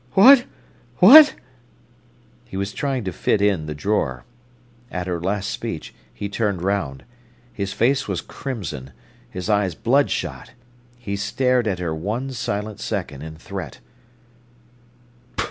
[0.13, 1.35] "What—what?"
[2.45, 4.25] He was trying to fit in the drawer.
[4.89, 7.03] At her last speech he turned round.
[7.53, 8.93] His face was crimson,
[9.29, 10.53] his eyes bloodshot.
[10.97, 13.77] He stared at her one silent second in threat.